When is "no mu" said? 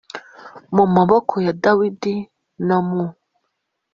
2.67-3.03